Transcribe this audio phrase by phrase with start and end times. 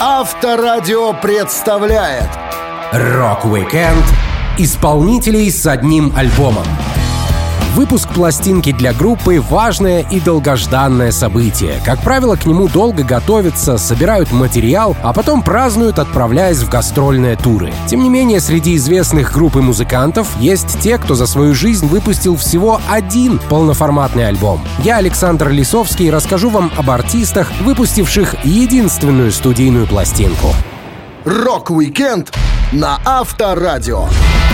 [0.00, 2.28] Авторадио представляет
[2.92, 4.04] Rock-weekend
[4.58, 6.66] исполнителей с одним альбомом.
[7.74, 11.82] Выпуск пластинки для группы— важное и долгожданное событие.
[11.84, 17.72] Как правило, к нему долго готовятся, собирают материал, а потом празднуют, отправляясь в гастрольные туры.
[17.88, 22.36] Тем не менее, среди известных групп и музыкантов есть те, кто за свою жизнь выпустил
[22.36, 24.60] всего один полноформатный альбом.
[24.84, 30.54] Я, Александр Лисовский, расскажу вам об артистах, выпустивших единственную студийную пластинку.
[31.24, 32.32] Rock-weekend
[32.70, 34.06] на Авторадио.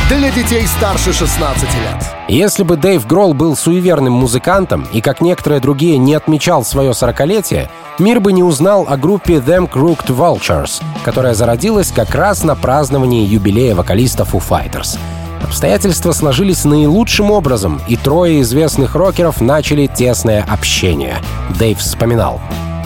[0.09, 2.20] Для детей старше 16 лет.
[2.31, 7.69] Если бы Дэйв Гролл был суеверным музыкантом и, как некоторые другие, не отмечал свое сорокалетие,
[7.99, 13.27] мир бы не узнал о группе Them Crooked Vultures, которая зародилась как раз на праздновании
[13.27, 14.97] юбилея вокалиста Foo Fighters.
[15.43, 21.17] Обстоятельства сложились наилучшим образом, и трое известных рокеров начали тесное общение.
[21.59, 22.41] Дэйв вспоминал.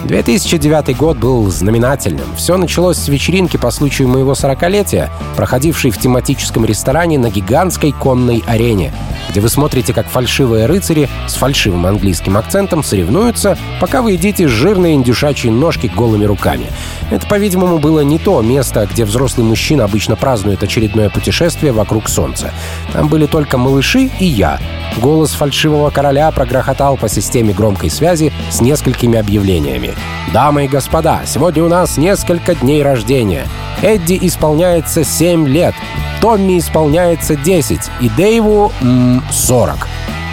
[0.06, 2.26] 2009 год был знаменательным.
[2.36, 8.42] Все началось с вечеринки по случаю моего 40-летия, проходившей в тематическом ресторане на гигантской конной
[8.46, 8.92] арене,
[9.30, 14.94] где вы смотрите, как фальшивые рыцари с фальшивым английским акцентом соревнуются, пока вы едите жирные
[14.94, 16.66] индюшачьи ножки голыми руками.
[17.10, 22.52] Это, по-видимому, было не то место, где взрослый мужчина обычно празднует очередное путешествие вокруг Солнца.
[22.92, 24.58] Там были только малыши и я.
[24.98, 29.93] Голос фальшивого короля прогрохотал по системе громкой связи с несколькими объявлениями.
[30.32, 33.46] «Дамы и господа, сегодня у нас несколько дней рождения.
[33.82, 35.74] Эдди исполняется 7 лет,
[36.20, 39.88] Томми исполняется 10 и Дэйву м, 40.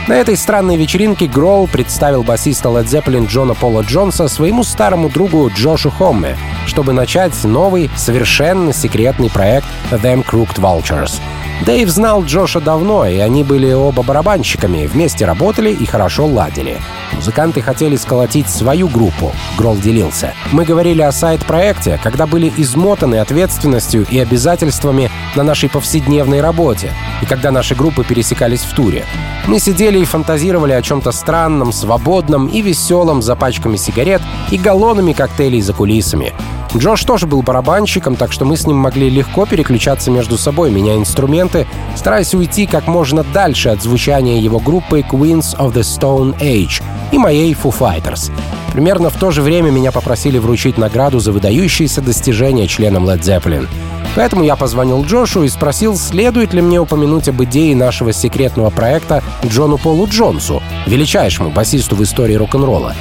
[0.08, 5.50] На этой странной вечеринке Гроул представил басиста Led Zeppelin Джона Пола Джонса своему старому другу
[5.56, 11.20] Джошу Хомме, чтобы начать новый, совершенно секретный проект Them Crooked Vultures—
[11.66, 16.80] Дэйв знал Джоша давно, и они были оба барабанщиками, вместе работали и хорошо ладили.
[17.14, 20.34] Музыканты хотели сколотить свою группу, Грол делился.
[20.52, 27.26] Мы говорили о сайт-проекте, когда были измотаны ответственностью и обязательствами на нашей повседневной работе, и
[27.26, 29.06] когда наши группы пересекались в туре.
[29.48, 34.22] Мы сидели и фантазировали о чем-то странном, свободном и веселом за пачками сигарет
[34.52, 36.34] и галлонами коктейлей за кулисами.
[36.76, 40.98] Джош тоже был барабанщиком, так что мы с ним могли легко переключаться между собой, меняя
[40.98, 46.82] инструменты, стараясь уйти как можно дальше от звучания его группы Queens of the Stone Age
[47.12, 48.32] и моей Foo Fighters.
[48.74, 53.68] Примерно в то же время меня попросили вручить награду за выдающиеся достижения членам Led Zeppelin.
[54.16, 59.24] Поэтому я позвонил Джошу и спросил, следует ли мне упомянуть об идее нашего секретного проекта
[59.46, 62.96] Джону Полу Джонсу, величайшему басисту в истории рок-н-ролла.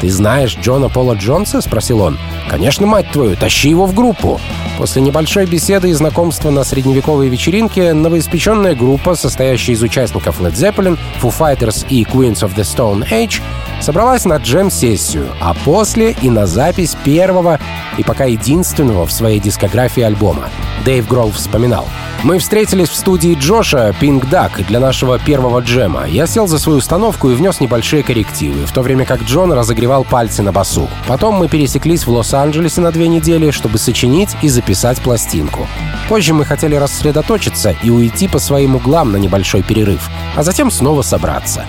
[0.00, 2.18] «Ты знаешь Джона Пола Джонса?»— спросил он.
[2.50, 4.40] «Конечно, мать твою, тащи его в группу!»
[4.76, 10.98] После небольшой беседы и знакомства на средневековой вечеринке новоиспеченная группа, состоящая из участников Led Zeppelin,
[11.22, 13.40] Foo Fighters и Queens of the Stone Age,
[13.80, 17.58] собралась на джем-сессию, а после и на запись первого
[17.96, 20.50] и пока единственного в своей дискографии альбома.
[20.84, 21.86] Дэйв Гролл вспоминал.
[22.22, 26.06] Мы встретились в студии Джоша Pink Duck для нашего первого джема.
[26.06, 29.85] Я сел за свою установку и внес небольшие коррективы, в то время как Джон разогревал
[30.04, 30.88] пальцы на басу.
[31.06, 35.66] Потом мы пересеклись в Лос-Анджелесе на две недели, чтобы сочинить и записать пластинку.
[36.08, 41.02] Позже мы хотели рассредоточиться и уйти по своим углам на небольшой перерыв, а затем снова
[41.02, 41.64] собраться.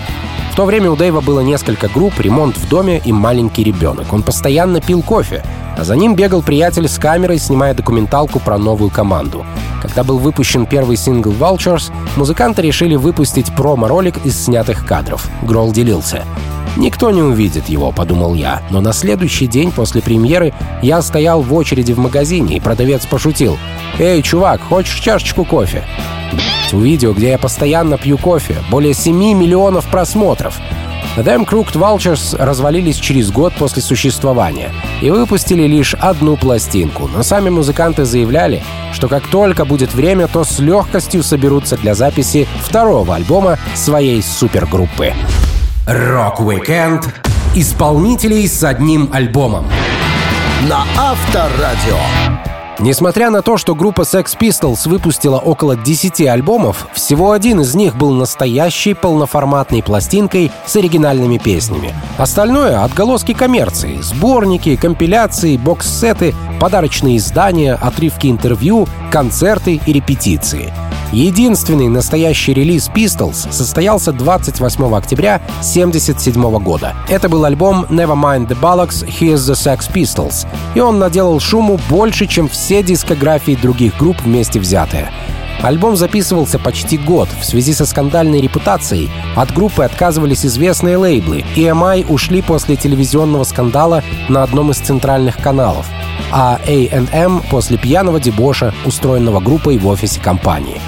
[0.52, 4.12] В то время у Дэйва было несколько групп, ремонт в доме и маленький ребенок.
[4.12, 5.44] Он постоянно пил кофе,
[5.76, 9.46] а за ним бегал приятель с камерой, снимая документалку про новую команду.
[9.80, 15.28] Когда был выпущен первый сингл «Vultures», музыканты решили выпустить промо-ролик из снятых кадров.
[15.42, 16.24] Гролл делился.
[16.78, 18.62] «Никто не увидит его»,— подумал я.
[18.70, 23.58] Но на следующий день после премьеры я стоял в очереди в магазине, и продавец пошутил.
[23.98, 25.84] «Эй, чувак, хочешь чашечку кофе?»
[26.72, 30.56] У видео, где я постоянно пью кофе, более 7 миллионов просмотров.
[31.16, 34.70] Them Crooked Vultures развалились через год после существования
[35.02, 38.62] и выпустили лишь одну пластинку, но сами музыканты заявляли,
[38.92, 45.14] что как только будет время, то с легкостью соберутся для записи второго альбома своей супергруппы.
[45.88, 47.08] Рок-викенд
[47.54, 49.64] исполнителей с одним альбомом
[50.68, 51.96] на Авторадио.
[52.78, 57.96] Несмотря на то, что группа Sex Pistols выпустила около 10 альбомов, всего один из них
[57.96, 61.94] был настоящей полноформатной пластинкой с оригинальными песнями.
[62.18, 70.70] Остальное— отголоски коммерции, сборники, компиляции, бокс-сеты, подарочные издания, отрывки интервью, концерты и репетиции—
[71.12, 76.94] Единственный настоящий релиз Pistols состоялся 28 октября 1977 года.
[77.08, 82.26] Это был альбом Nevermind the Bollocks, Here's the Sex Pistols, и он наделал шуму больше,
[82.26, 85.10] чем все дискографии других групп вместе взятые.
[85.62, 87.28] Альбом записывался почти год.
[87.40, 91.44] В связи со скандальной репутацией от группы отказывались известные лейблы.
[91.56, 95.86] EMI ушли после телевизионного скандала на одном из центральных каналов.
[96.30, 100.78] а A&M после пьяного дебоша, устроенного группой в офисе компании.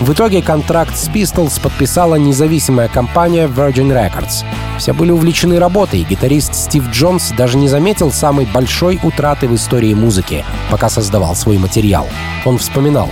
[0.00, 4.46] В итоге контракт с Pistols подписала независимая компания Virgin Records.
[4.78, 9.92] Все были увлечены работой, гитарист Стив Джонс даже не заметил самой большой утраты в истории
[9.92, 12.08] музыки, пока создавал свой материал.
[12.46, 13.10] Он вспоминал.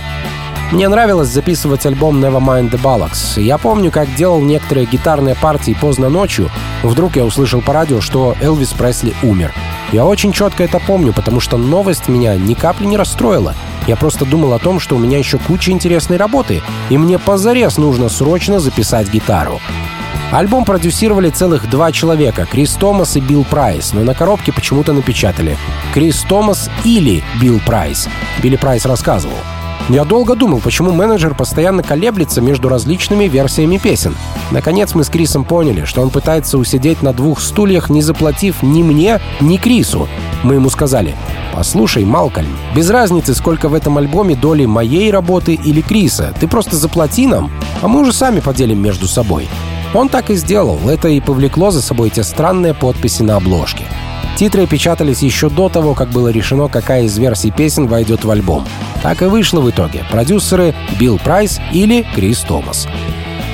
[0.72, 3.38] Мне нравилось записывать альбом Nevermind the Bollocks.
[3.40, 6.50] Я помню, как делал некоторые гитарные партии поздно ночью.
[6.82, 9.52] Вдруг я услышал по радио, что Элвис Пресли умер.
[9.92, 13.54] Я очень четко это помню, потому что новость меня ни капли не расстроила.
[13.88, 17.78] Я просто думал о том, что у меня еще куча интересной работы, и мне позарез
[17.78, 19.60] нужно срочно записать гитару.
[20.30, 25.56] Альбом продюсировали целых два человека— Крис Томас и Билл Прайс, но на коробке почему-то напечатали
[25.94, 28.10] «Крис Томас или Билл Прайс».
[28.42, 29.38] Билли Прайс рассказывал—
[29.88, 34.14] я долго думал, почему менеджер постоянно колеблется между различными версиями песен.
[34.50, 38.82] Наконец мы с Крисом поняли, что он пытается усидеть на двух стульях, не заплатив ни
[38.82, 40.06] мне, ни Крису.
[40.42, 41.16] Мы ему сказали,
[41.58, 46.32] «Послушай, Малкольм, без разницы, сколько в этом альбоме доли моей работы или Криса.
[46.38, 47.50] Ты просто заплати нам,
[47.82, 49.48] а мы уже сами поделим между собой».
[49.92, 50.78] Он так и сделал.
[50.88, 53.86] Это и повлекло за собой те странные подписи на обложке.
[54.36, 58.64] Титры печатались еще до того, как было решено, какая из версий песен войдет в альбом.
[59.02, 60.04] Так и вышло в итоге.
[60.12, 62.86] Продюсеры Билл Прайс или Крис Томас.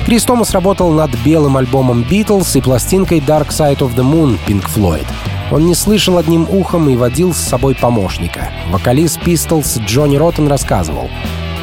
[0.05, 4.63] Крис Томас работал над белым альбомом Beatles и пластинкой Dark Side of the Moon Pink
[4.67, 5.07] Floyd.
[5.51, 8.51] Он не слышал одним ухом и водил с собой помощника.
[8.69, 11.09] Вокалист Pistols Джонни Роттен рассказывал.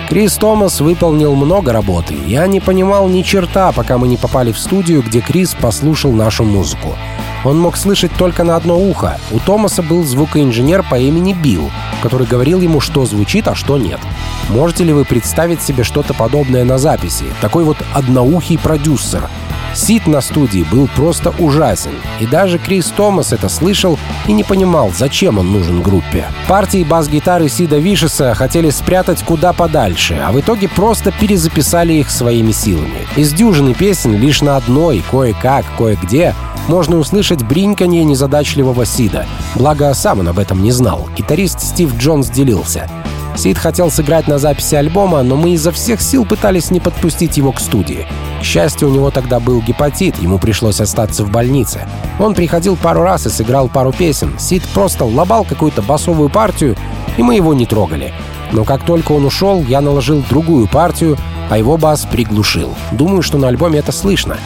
[0.08, 2.16] Крис Томас выполнил много работы.
[2.26, 6.42] Я не понимал ни черта, пока мы не попали в студию, где Крис послушал нашу
[6.42, 6.96] музыку.
[7.44, 9.20] Он мог слышать только на одно ухо.
[9.30, 11.70] У Томаса был звукоинженер по имени Билл,
[12.02, 14.00] который говорил ему, что звучит, а что нет.
[14.49, 17.25] Можете ли вы представить себе что-то подобное на записи?
[17.40, 19.31] Такой вот одноухий продюсер.
[19.74, 24.92] Сид на студии был просто ужасен, и даже Крис Томас это слышал и не понимал,
[24.96, 26.26] зачем он нужен группе.
[26.46, 32.52] Партии бас-гитары Сида Вишеса хотели спрятать куда подальше, а в итоге просто перезаписали их своими
[32.52, 33.06] силами.
[33.16, 36.34] Из дюжины песен лишь на одной, кое-как, кое-где,
[36.69, 39.26] можно услышать бринканье незадачливого Сида.
[39.54, 41.08] Благо, сам он об этом не знал.
[41.16, 42.88] Гитарист Стив Джонс делился.
[43.34, 47.52] Сид хотел сыграть на записи альбома, но мы изо всех сил пытались не подпустить его
[47.52, 48.06] к студии.
[48.40, 51.87] К счастью, у него тогда был гепатит, ему пришлось остаться в больнице.
[52.19, 54.38] Он приходил пару раз и сыграл пару песен.
[54.38, 56.76] Сид просто лобал какую-то басовую партию,
[57.17, 58.12] и мы его не трогали.
[58.52, 61.17] Но как только он ушел, я наложил другую партию,
[61.52, 62.75] а его бас приглушил.
[62.93, 64.38] Думаю, что на альбоме это слышно.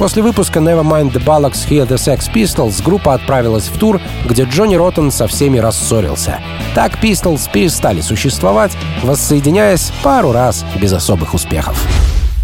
[0.00, 4.42] После выпуска Never Mind the Bollocks, Here's the Sex Pistols группа отправилась в тур, где
[4.42, 6.40] Джонни Роттен со всеми рассорился.
[6.74, 8.72] Так Pistols перестали существовать,
[9.04, 11.80] воссоединяясь пару раз без особых успехов.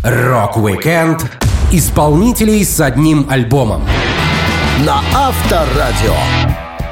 [0.05, 1.29] Рок-викенд
[1.73, 3.83] исполнителей с одним альбомом.
[4.85, 6.15] На Авторадио.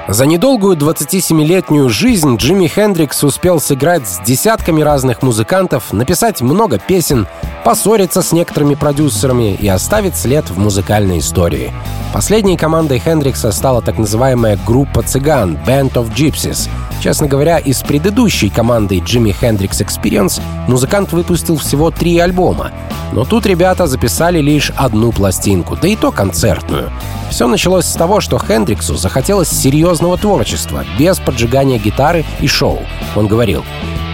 [0.06, 7.26] За недолгую 27-летнюю жизнь Джимми Хендрикс успел сыграть с десятками разных музыкантов, написать много песен,
[7.64, 11.72] поссориться с некоторыми продюсерами и оставить след в музыкальной истории.
[12.12, 16.68] Последней командой Хендрикса стала так называемая группа цыган Band of Gypsies.
[17.00, 22.72] Честно говоря, из предыдущей команды Jimi Hendrix Experience музыкант выпустил всего три альбома.
[23.12, 26.92] Но тут ребята записали лишь одну пластинку, да и то концертную.
[27.34, 32.84] Все началось с того, что Хендриксу захотелось серьезного творчества, без поджигания гитары и шоу.
[33.16, 33.64] Он говорил,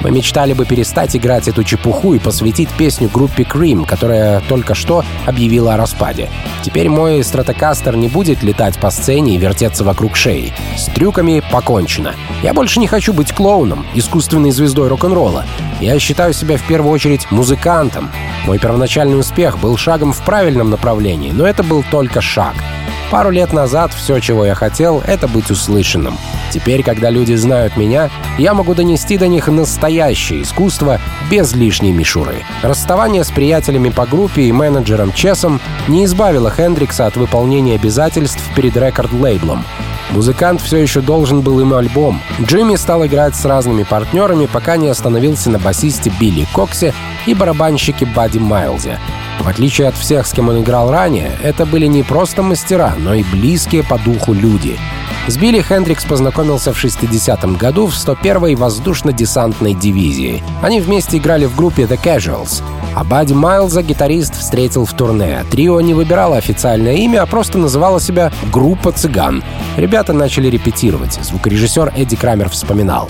[0.03, 5.05] мы мечтали бы перестать играть эту чепуху и посвятить песню группе Cream, которая только что
[5.27, 6.31] объявила о распаде.
[6.63, 10.55] Теперь мой стратокастер не будет летать по сцене и вертеться вокруг шеи.
[10.79, 12.15] С трюками покончено.
[12.43, 15.45] Я больше не хочу быть клоуном, искусственной звездой рок-н-ролла.
[15.79, 18.11] Я считаю себя в первую очередь музыкантом.
[18.47, 22.55] Мой первоначальный успех был шагом в правильном направлении, но это был только шаг.
[23.11, 26.17] Пару лет назад все, чего я хотел, это быть услышанным.
[26.53, 32.45] Теперь, когда люди знают меня, я могу донести до них настоящее искусство без лишней мишуры.
[32.63, 38.77] Расставание с приятелями по группе и менеджером Чесом не избавило Хендрикса от выполнения обязательств перед
[38.77, 39.65] рекорд-лейблом.
[40.11, 42.21] Музыкант все еще должен был им альбом.
[42.41, 46.95] Джимми стал играть с разными партнерами, пока не остановился на басисте Билли Коксе
[47.27, 48.99] и барабанщике Бадди Майлзе.
[49.41, 53.15] В отличие от всех, с кем он играл ранее, это были не просто мастера, но
[53.15, 54.79] и близкие по духу люди.
[55.27, 60.43] С Билли Хендрикс познакомился в 60-м году в 101-й воздушно-десантной дивизии.
[60.63, 62.63] Они вместе играли в группе The Casuals.
[62.95, 65.45] А Бадди Майлза гитарист встретил в турне.
[65.51, 69.43] Трио не выбирало официальное имя, а просто называло себя «Группа цыган».
[69.77, 71.19] Ребята начали репетировать.
[71.23, 73.09] Звукорежиссер Эдди Крамер вспоминал.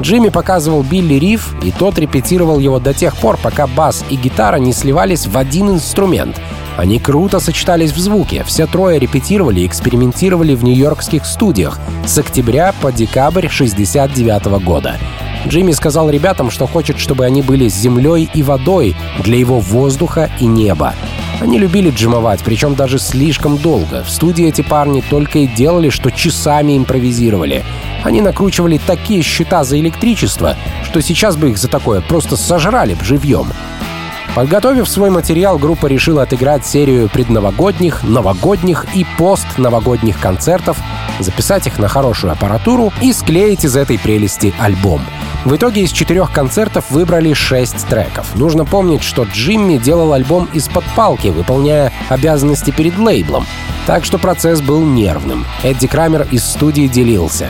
[0.00, 4.56] Джимми показывал Билли риф, и тот репетировал его до тех пор, пока бас и гитара
[4.56, 6.40] не сливались в один инструмент.
[6.76, 8.44] Они круто сочетались в звуке.
[8.44, 14.96] Все трое репетировали и экспериментировали в нью-йоркских студиях с октября по декабрь 69 года.
[15.46, 20.46] Джимми сказал ребятам, что хочет, чтобы они были землей и водой для его воздуха и
[20.46, 20.94] неба.
[21.40, 24.04] Они любили джимовать, причем даже слишком долго.
[24.04, 27.64] В студии эти парни только и делали, что часами импровизировали.
[28.02, 33.04] Они накручивали такие счета за электричество, что сейчас бы их за такое просто сожрали б
[33.04, 33.48] живьем.
[34.34, 40.78] Подготовив свой материал, группа решила отыграть серию предновогодних, новогодних и постновогодних концертов,
[41.18, 45.02] записать их на хорошую аппаратуру и склеить из этой прелести альбом.
[45.44, 48.34] В итоге из четырех концертов выбрали шесть треков.
[48.34, 53.44] Нужно помнить, что Джимми делал альбом из-под палки, выполняя обязанности перед лейблом.
[53.86, 55.44] Так что процесс был нервным.
[55.62, 57.48] Эдди Крамер из студии делился.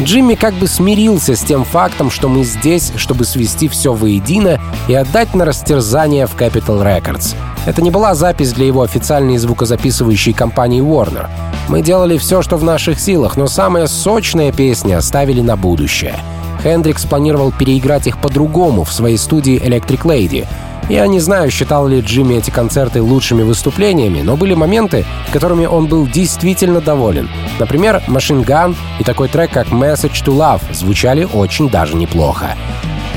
[0.00, 4.94] Джимми как бы смирился с тем фактом, что мы здесь, чтобы свести все воедино и
[4.94, 7.34] отдать на растерзание в Capitol Records.
[7.66, 11.28] Это не была запись для его официальной звукозаписывающей компании Warner.
[11.68, 16.14] Мы делали все, что в наших силах, но самая сочная песня оставили на будущее.
[16.62, 20.46] Хендрикс планировал переиграть их по-другому в своей студии Electric Lady—
[20.88, 25.86] я не знаю, считал ли Джимми эти концерты лучшими выступлениями, но были моменты, которыми он
[25.86, 27.28] был действительно доволен.
[27.58, 32.56] Например, Machine Gun и такой трек, как Message to Love, звучали очень даже неплохо.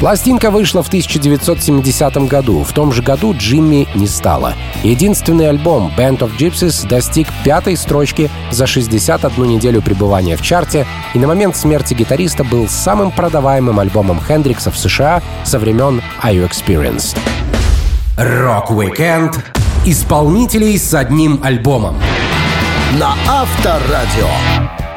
[0.01, 2.63] Пластинка вышла в 1970 году.
[2.63, 4.55] В том же году Джимми не стало.
[4.81, 11.19] Единственный альбом Band of Gypsys достиг пятой строчки за 61 неделю пребывания в чарте и
[11.19, 16.49] на момент смерти гитариста был самым продаваемым альбомом Хендрикса в США со времен Are You
[16.49, 17.15] Experienced?
[18.21, 19.43] Рок-викенд
[19.83, 21.95] исполнителей с одним альбомом.
[22.99, 24.27] На Авторадио.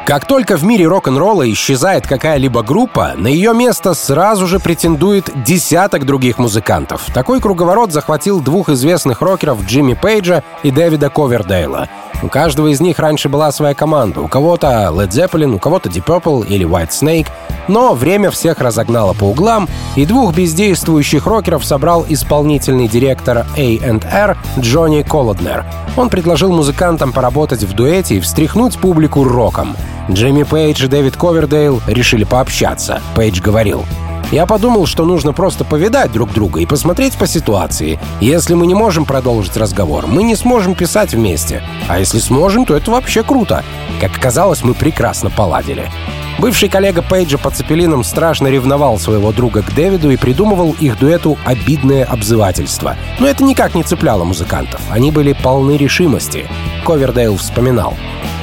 [0.05, 6.05] Как только в мире рок-н-ролла исчезает какая-либо группа, на ее место сразу же претендует десяток
[6.05, 7.07] других музыкантов.
[7.15, 11.89] Такой круговорот захватил двух известных рокеров Джимми Пейджа и Дэвида Ковердейла.
[12.23, 14.21] У каждого из них раньше была своя команда.
[14.21, 17.27] У кого-то Led Zeppelin, у кого-то Deep Purple или White Snake.
[17.67, 25.01] Но время всех разогнало по углам, и двух бездействующих рокеров собрал исполнительный директор A&R Джонни
[25.01, 25.65] Колоднер.
[25.97, 29.75] Он предложил музыкантам поработать в дуэте и встряхнуть публику роком.
[30.09, 33.01] Джимми Пейдж и Дэвид Ковердейл решили пообщаться.
[33.15, 33.83] Пейдж говорил,
[34.31, 37.99] я подумал, что нужно просто повидать друг друга и посмотреть по ситуации.
[38.19, 41.63] Если мы не можем продолжить разговор, мы не сможем писать вместе.
[41.87, 43.63] А если сможем, то это вообще круто.
[44.01, 45.89] Как оказалось, мы прекрасно поладили.
[46.37, 51.37] Бывший коллега Пейджа по цепелинам страшно ревновал своего друга к Дэвиду и придумывал их дуэту
[51.45, 52.97] обидное обзывательство.
[53.19, 54.81] Но это никак не цепляло музыкантов.
[54.89, 56.47] Они были полны решимости.
[56.85, 57.95] Ковердейл вспоминал.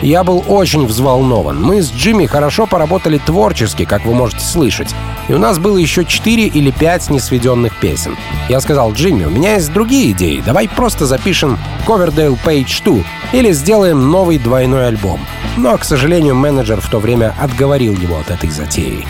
[0.02, 1.62] Я был очень взволнован.
[1.62, 4.92] Мы с Джимми хорошо поработали творчески, как вы можете слышать.
[5.28, 8.16] И у нас было еще 4 или 5 несведенных песен.
[8.48, 10.42] Я сказал, Джимми, у меня есть другие идеи.
[10.44, 11.56] Давай просто запишем
[11.86, 12.96] Coverdale Page 2
[13.32, 15.20] или сделаем новый двойной альбом.
[15.56, 19.06] Но, к сожалению, менеджер в то время отговорил его от этой затеи.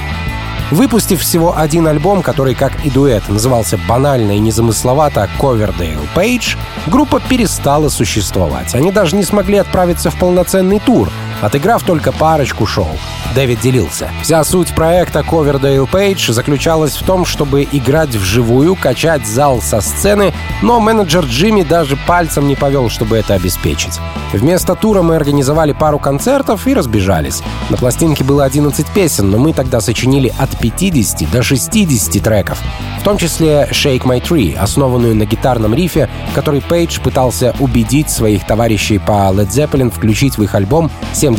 [0.73, 7.21] Выпустив всего один альбом, который, как и дуэт, назывался банально и незамысловато «Ковердейл Пейдж», группа
[7.21, 8.75] перестала существовать.
[8.75, 11.11] Они даже не смогли отправиться в полноценный тур,
[11.43, 12.89] отыграв только парочку шоу.
[13.35, 14.11] Дэвид делился.
[14.23, 20.33] Вся суть проекта Coverdale Page заключалась в том, чтобы играть вживую, качать зал со сцены,
[20.63, 23.99] но менеджер Джимми даже пальцем не повел, чтобы это обеспечить.
[24.33, 27.43] Вместо тура мы организовали пару концертов и разбежались.
[27.69, 32.59] На пластинке было 11 песен, но мы тогда сочинили от 50 до 60 треков,
[33.01, 38.47] в том числе «Shake My Tree», основанную на гитарном рифе, который Пейдж пытался убедить своих
[38.47, 40.91] товарищей по Led Zeppelin включить в их альбом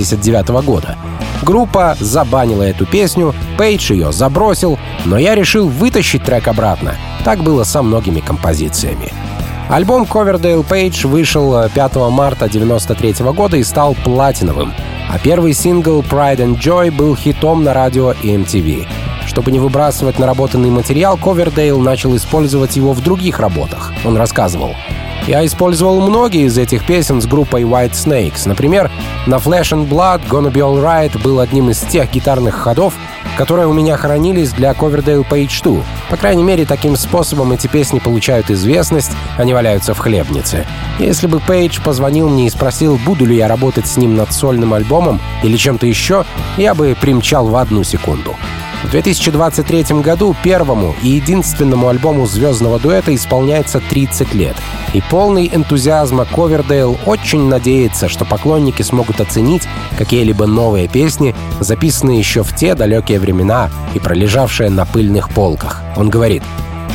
[0.01, 0.97] 79 года.
[1.41, 6.95] Группа забанила эту песню, Пейдж ее забросил, но я решил вытащить трек обратно.
[7.25, 9.11] Так было со многими композициями.
[9.69, 14.73] Альбом Coverdale Page вышел 5 марта 1993 года и стал платиновым,
[15.09, 18.87] а первый сингл Pride and Joy был хитом на радио и MTV.
[19.25, 23.93] Чтобы не выбрасывать наработанный материал, Ковердейл начал использовать его в других работах.
[24.05, 24.75] Он рассказывал.
[25.27, 28.41] Я использовал многие из этих песен с группой White Snakes.
[28.45, 28.91] Например,
[29.25, 32.93] на Flash and Blood Gonna Be Alright был одним из тех гитарных ходов,
[33.37, 35.81] которые у меня хранились для Coverdale Page 2.
[36.09, 40.65] По крайней мере, таким способом эти песни получают известность, они валяются в хлебнице.
[40.99, 44.73] Если бы Пейдж позвонил мне и спросил, буду ли я работать с ним над сольным
[44.73, 46.25] альбомом или чем-то еще,
[46.57, 48.35] я бы примчал в одну секунду.
[48.83, 54.55] В 2023 году первому и единственному альбому звездного дуэта исполняется 30 лет.
[54.93, 59.63] И полный энтузиазма Ковердейл очень надеется, что поклонники смогут оценить
[59.97, 65.81] какие-либо новые песни, записанные еще в те далекие времена и пролежавшие на пыльных полках.
[65.95, 66.43] Он говорит,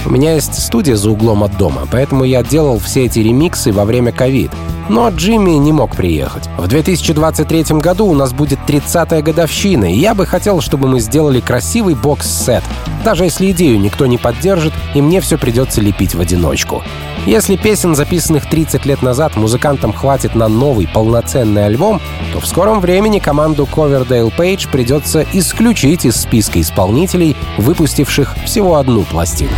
[0.04, 3.84] У меня есть студия за углом от дома, поэтому я делал все эти ремиксы во
[3.84, 4.52] время ковид.
[4.88, 6.48] Но Джимми не мог приехать.
[6.56, 11.40] В 2023 году у нас будет 30-я годовщина, и я бы хотел, чтобы мы сделали
[11.40, 12.62] красивый бокс-сет.
[13.04, 16.82] Даже если идею никто не поддержит, и мне все придется лепить в одиночку.
[17.26, 22.00] Если песен, записанных 30 лет назад, музыкантам хватит на новый полноценный альбом,
[22.32, 29.02] то в скором времени команду Coverdale Page придется исключить из списка исполнителей, выпустивших всего одну
[29.02, 29.54] пластинку.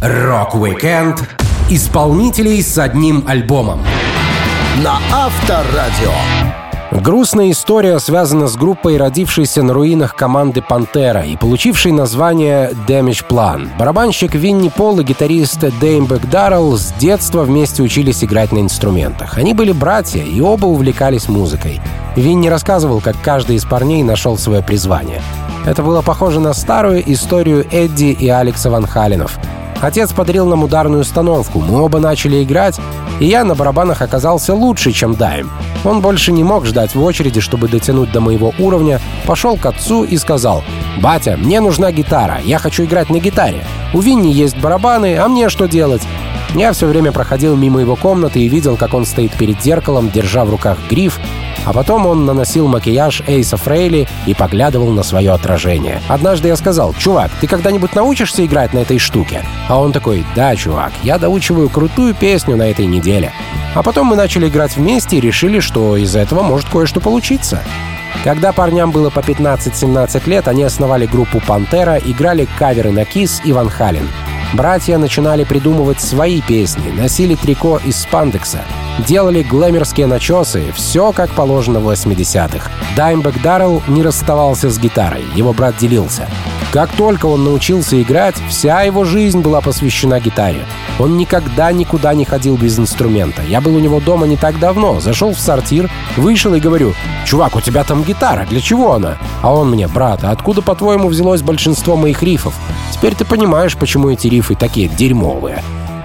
[0.00, 1.22] Рок-викенд
[1.70, 3.80] исполнителей с одним альбомом
[4.82, 6.10] на Авторадио.
[6.90, 13.68] Грустная история связана с группой, родившейся на руинах команды «Pantera» и получившей название «Damageplan».
[13.78, 19.38] Барабанщик Винни Пол и гитарист Даймбэг Даррелл с детства вместе учились играть на инструментах.
[19.38, 21.80] Они были братья и оба увлекались музыкой.
[22.16, 25.22] Винни рассказывал, как каждый из парней нашел свое призвание.
[25.66, 29.38] Это было похоже на старую историю Эдди и Алекса Ван Халинов—
[29.84, 32.80] Отец подарил нам ударную установку, мы оба начали играть,
[33.20, 35.50] и я на барабанах оказался лучше, чем Дайм.
[35.84, 40.04] Он больше не мог ждать в очереди, чтобы дотянуть до моего уровня, пошел к отцу
[40.04, 40.64] и сказал,
[41.02, 43.62] «Батя, мне нужна гитара, я хочу играть на гитаре.
[43.92, 46.02] У Винни есть барабаны, а мне что делать?»
[46.54, 50.46] Я все время проходил мимо его комнаты и видел, как он стоит перед зеркалом, держа
[50.46, 51.20] в руках гриф,
[51.64, 56.00] а потом он наносил макияж Эйса Фрейли и поглядывал на свое отражение.
[56.08, 60.54] Однажды я сказал, «Чувак, ты когда-нибудь научишься играть на этой штуке?» А он такой, «Да,
[60.56, 63.32] чувак, я доучиваю крутую песню на этой неделе».
[63.74, 67.62] А потом мы начали играть вместе и решили, что из этого может кое-что получиться.
[68.22, 73.52] Когда парням было по 15-17 лет, они основали группу «Пантера», играли каверы на Кис и
[73.52, 74.08] Ван Хален.
[74.54, 78.60] Братья начинали придумывать свои песни, носили трико из спандекса,
[78.98, 82.70] делали глэмерские начесы, все как положено в 80-х.
[82.96, 86.28] Даймбек Даррелл не расставался с гитарой, его брат делился.
[86.74, 90.64] Как только он научился играть, вся его жизнь была посвящена гитаре.
[90.98, 93.42] Он никогда никуда не ходил без инструмента.
[93.42, 96.92] Я был у него дома не так давно, зашел в сортир, вышел и говорю,
[97.26, 101.08] «Чувак, у тебя там гитара, для чего она?» А он мне, «Брат, а откуда, по-твоему,
[101.08, 102.54] взялось большинство моих рифов?
[102.90, 105.62] Теперь ты понимаешь, почему эти рифы такие дерьмовые».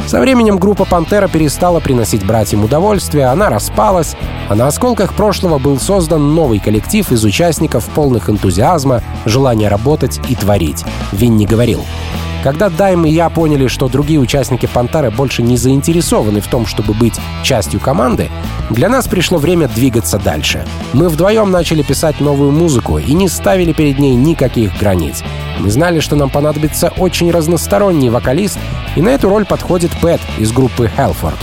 [0.10, 4.16] Со временем группа «Пантера» перестала приносить братьям удовольствие, она распалась,
[4.50, 10.34] а на осколках прошлого был создан новый коллектив из участников полных энтузиазма, желания работать и
[10.34, 10.84] творить.
[11.12, 11.86] Винни говорил,
[12.44, 16.96] когда Дайм и я поняли, что другие участники «Пантары» больше не заинтересованы в том, чтобы
[16.96, 18.32] быть частью команды,
[18.72, 20.66] для нас пришло время двигаться дальше.
[20.92, 25.24] Мы вдвоем начали писать новую музыку и не ставили перед ней никаких границ.
[25.60, 28.58] Мы знали, что нам понадобится очень разносторонний вокалист,
[28.96, 31.38] и на эту роль подходит Пэт из группы Hellford.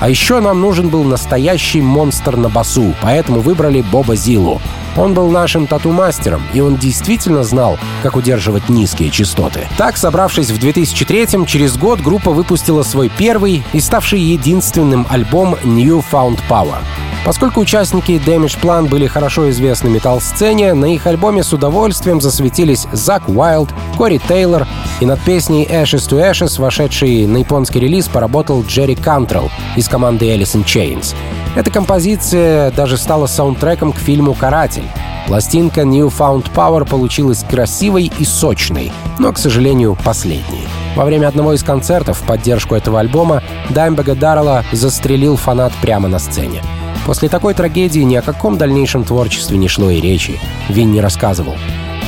[0.00, 4.60] А еще нам нужен был настоящий монстр на басу, поэтому выбрали Боба Зилу.
[4.96, 9.68] Он был нашим тату-мастером, и он действительно знал, как удерживать низкие частоты.
[9.76, 16.04] Так, собравшись в 2003-м, через год группа выпустила свой первый и ставший единственным альбом New
[16.12, 16.78] Found Power.
[17.24, 23.28] Поскольку участники Damage Plan были хорошо известны метал-сцене, на их альбоме с удовольствием засветились Зак
[23.28, 24.66] Уайлд, Кори Тейлор,
[25.00, 30.26] и над песней Ashes to Ashes, вошедший на японский релиз, поработал Джерри Кантрелл из команды
[30.26, 31.14] Alice in Chains.
[31.54, 34.88] Эта композиция даже стала саундтреком к фильму «Каратель».
[35.28, 40.66] Пластинка New Found Power получилась красивой и сочной, но, к сожалению, последней.
[40.96, 46.18] Во время одного из концертов в поддержку этого альбома Даймбега Даррелла застрелил фанат прямо на
[46.18, 46.60] сцене.
[47.06, 50.38] После такой трагедии ни о каком дальнейшем творчестве не шло и речи.
[50.68, 51.54] Винни рассказывал.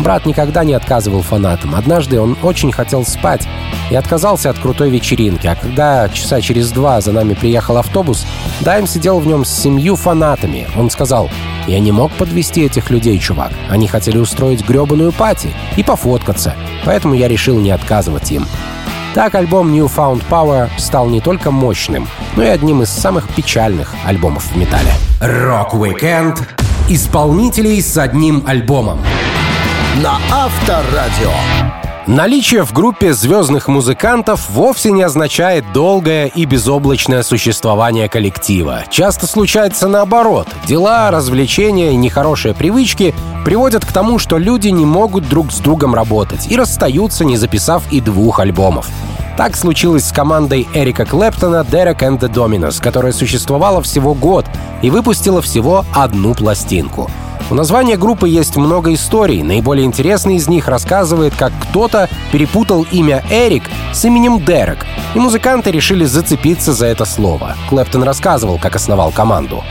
[0.00, 1.74] Брат никогда не отказывал фанатам.
[1.74, 3.46] Однажды он очень хотел спать
[3.90, 5.46] и отказался от крутой вечеринки.
[5.46, 8.26] А когда часа через два за нами приехал автобус,
[8.60, 10.68] Дайм сидел в нем с семью фанатами.
[10.76, 11.30] Он сказал,
[11.66, 13.52] «Я не мог подвести этих людей, чувак.
[13.70, 16.54] Они хотели устроить гребаную пати и пофоткаться,
[16.84, 18.46] поэтому я решил не отказывать им».
[19.14, 22.06] Так альбом New Found Power стал не только мощным,
[22.36, 24.92] но и одним из самых печальных альбомов в металле.
[25.22, 26.42] Рок-викенд
[26.90, 29.00] исполнителей с одним альбомом.
[30.02, 31.30] На Авторадио.
[32.06, 38.84] Наличие в группе звездных музыкантов вовсе не означает долгое и безоблачное существование коллектива.
[38.90, 40.48] Часто случается наоборот.
[40.66, 43.14] Дела, развлечения и нехорошие привычки
[43.46, 47.82] приводят к тому, что люди не могут друг с другом работать и расстаются, не записав
[47.90, 48.90] и двух альбомов.
[49.38, 54.44] Так случилось с командой Эрика Клэптона «Derek and the Dominos», которая существовала всего год
[54.82, 57.10] и выпустила всего одну пластинку.
[57.48, 59.44] У названия группы есть много историй.
[59.44, 65.70] Наиболее интересный из них рассказывает, как кто-то перепутал имя Эрик с именем Дерек, и музыканты
[65.70, 67.54] решили зацепиться за это слово.
[67.68, 69.62] Клэптон рассказывал, как основал команду.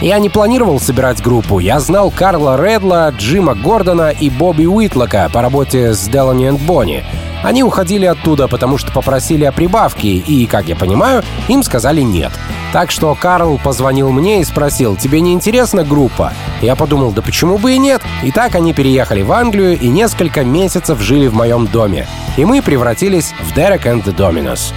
[0.00, 1.60] Я не планировал собирать группу.
[1.60, 7.04] Я знал Карла Редла, Джима Гордона и Бобби Уитлока по работе с Делани и Бонни.
[7.42, 12.32] Они уходили оттуда, потому что попросили о прибавке, и, как я понимаю, им сказали нет.
[12.72, 17.58] Так что Карл позвонил мне и спросил, «Тебе не интересна группа?» Я подумал, да почему
[17.58, 18.02] бы и нет?
[18.22, 22.06] И так они переехали в Англию и несколько месяцев жили в моем доме.
[22.36, 24.72] И мы превратились в Derek and the Dominos.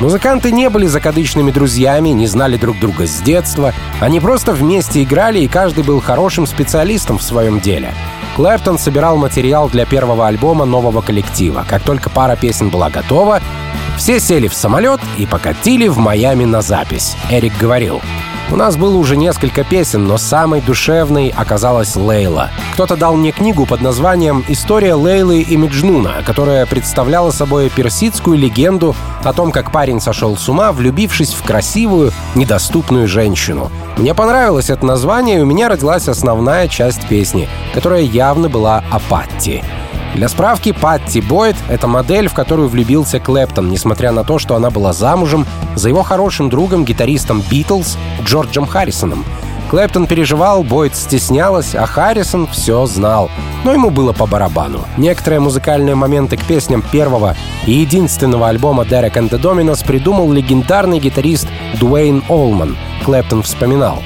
[0.00, 3.72] Музыканты не были закадычными друзьями, не знали друг друга с детства.
[4.00, 7.94] Они просто вместе играли, и каждый был хорошим специалистом в своем деле.
[8.36, 11.66] Клэптон собирал материал для первого альбома нового коллектива.
[11.68, 13.40] Как только пара песен была готова,
[13.98, 17.14] все сели в самолет и покатили в Майами на запись.
[17.30, 18.00] Эрик говорил,
[18.50, 22.50] у нас было уже несколько песен, но самой душевной оказалась Лейла.
[22.74, 28.94] Кто-то дал мне книгу под названием «История Лейлы и Меджнуна», которая представляла собой персидскую легенду
[29.24, 33.70] о том, как парень сошел с ума, влюбившись в красивую, недоступную женщину.
[33.96, 38.98] Мне понравилось это название, и у меня родилась основная часть песни, которая явно была о
[38.98, 39.62] Патти.
[40.14, 44.70] Для справки, Патти Бойд— это модель, в которую влюбился Клэптон, несмотря на то, что она
[44.70, 49.24] была замужем за его хорошим другом, гитаристом Битлз Джорджем Харрисоном.
[49.70, 53.30] Клэптон переживал, Бойд стеснялась, а Харрисон все знал.
[53.64, 54.80] Но ему было по барабану.
[54.98, 57.34] Некоторые музыкальные моменты к песням первого
[57.66, 61.48] и единственного альбома Derek and the Dominos придумал легендарный гитарист
[61.80, 62.76] Дуэйн Олман.
[63.06, 64.02] Клэптон вспоминал.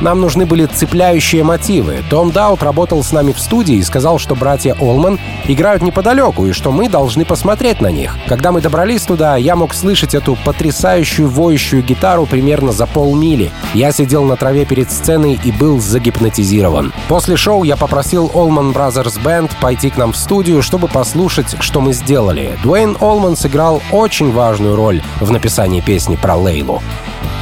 [0.00, 2.02] Нам нужны были цепляющие мотивы.
[2.08, 6.52] Том Даут работал с нами в студии и сказал, что братья Олман играют неподалеку и
[6.52, 8.16] что мы должны посмотреть на них.
[8.26, 13.50] Когда мы добрались туда, я мог слышать эту потрясающую воющую гитару примерно за полмили.
[13.74, 16.92] Я сидел на траве перед сценой и был загипнотизирован.
[17.08, 21.80] После шоу я попросил Олман Brothers Band пойти к нам в студию, чтобы послушать, что
[21.80, 22.58] мы сделали.
[22.62, 26.82] Дуэйн Олман сыграл очень важную роль в написании песни про Лейлу.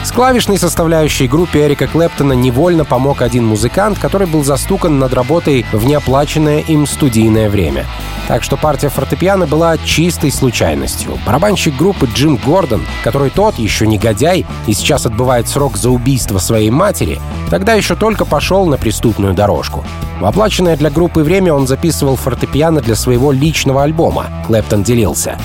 [0.05, 5.67] С клавишной составляющей группе Эрика Клэптона невольно помог один музыкант, который был застукан над работой
[5.73, 7.85] в неоплаченное им студийное время.
[8.29, 11.19] Так что партия фортепиано была чистой случайностью.
[11.27, 16.71] Барабанщик группы Джим Гордон, который тот еще негодяй и сейчас отбывает срок за убийство своей
[16.71, 19.85] матери, тогда еще только пошел на преступную дорожку.
[20.21, 24.27] В оплаченное для группы время он записывал фортепиано для своего личного альбома.
[24.47, 25.39] Клэптон делился.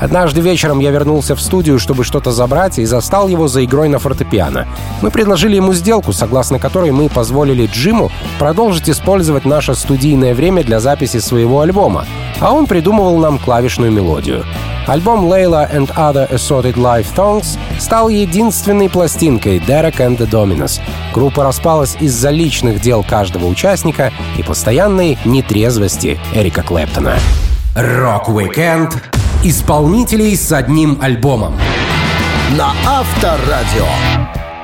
[0.00, 3.98] Однажды вечером я вернулся в студию, чтобы что-то забрать, и застал его за игрой на
[3.98, 4.66] фортепиано.
[5.02, 10.80] Мы предложили ему сделку, согласно которой мы позволили Джиму продолжить использовать наше студийное время для
[10.80, 12.06] записи своего альбома,
[12.40, 14.44] а он придумывал нам клавишную мелодию.
[14.86, 20.80] Альбом «Layla and Other Assorted Love Songs» стал единственной пластинкой Derek and the Dominos.
[21.12, 27.16] Группа распалась из-за личных дел каждого участника и постоянной нетрезвости Эрика Клэптона.
[27.76, 31.54] Рок-викенд исполнителей с одним альбомом.
[32.58, 33.86] На Авторадио.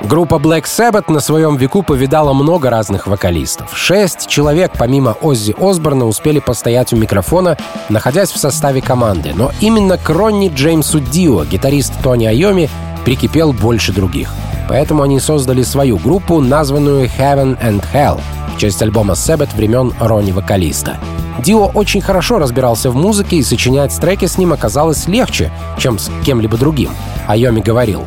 [0.03, 3.75] Группа Black Sabbath на своем веку повидала много разных вокалистов.
[3.75, 7.57] Шесть человек помимо Оззи Осборна успели постоять у микрофона,
[7.89, 9.33] находясь в составе команды.
[9.33, 12.69] Но именно к Ронни Джеймсу Дио, гитарист Тони Айоми,
[13.07, 14.29] прикипел больше других.
[14.67, 18.19] Поэтому они создали свою группу, названную Heaven and Hell,
[18.53, 20.97] в честь альбома Sabbath времен Ронни вокалиста.
[21.41, 26.11] Дио очень хорошо разбирался в музыке, и сочинять треки с ним оказалось легче, чем с
[26.25, 26.89] кем-либо другим.
[27.29, 28.05] Айоми говорил,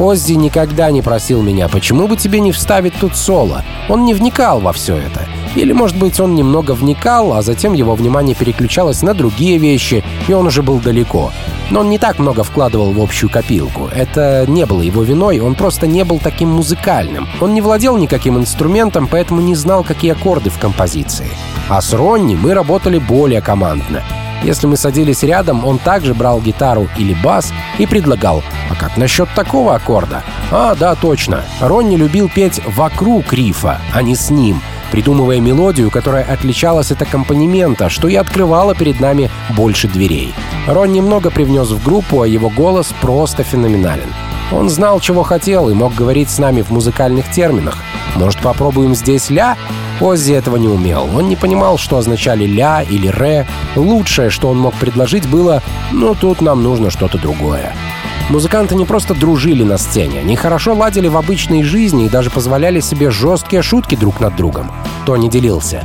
[0.00, 3.62] Оззи никогда не просил меня, почему бы тебе не вставить тут соло.
[3.88, 5.20] Он не вникал во все это.
[5.54, 10.32] Или, может быть, он немного вникал, а затем его внимание переключалось на другие вещи, и
[10.32, 11.30] он уже был далеко.
[11.70, 13.88] Но он не так много вкладывал в общую копилку.
[13.94, 17.28] Это не было его виной, он просто не был таким музыкальным.
[17.40, 21.28] Он не владел никаким инструментом, поэтому не знал, какие аккорды в композиции.
[21.68, 24.02] А с Ронни мы работали более командно.
[24.42, 29.28] Если мы садились рядом, он также брал гитару или бас и предлагал «А как насчет
[29.36, 31.44] такого аккорда?» «А, да, точно.
[31.60, 34.60] Ронни любил петь вокруг рифа, а не с ним
[34.92, 40.34] придумывая мелодию, которая отличалась от аккомпанемента, что и открывало перед нами больше дверей.
[40.68, 44.12] Рон немного привнес в группу, а его голос просто феноменален.
[44.52, 47.78] Он знал, чего хотел, и мог говорить с нами в музыкальных терминах.
[48.16, 49.56] Может, попробуем здесь «ля»?
[50.00, 51.08] Оззи этого не умел.
[51.16, 53.46] Он не понимал, что означали «ля» или «ре».
[53.76, 57.72] Лучшее, что он мог предложить, было «ну, тут нам нужно что-то другое».
[58.32, 62.80] Музыканты не просто дружили на сцене, они хорошо ладили в обычной жизни и даже позволяли
[62.80, 64.72] себе жесткие шутки друг над другом.
[65.04, 65.84] Тони делился.